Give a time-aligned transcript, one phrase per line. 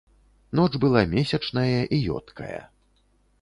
[0.59, 2.59] Ноч была месячная і ёдкая.